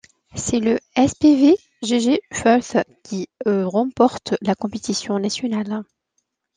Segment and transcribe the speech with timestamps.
[0.33, 5.83] C'est le SpVgg Furth qui remporte la compétition nationale.